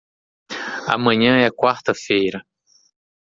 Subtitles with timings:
[0.95, 2.41] Amanhã é quarta-feira.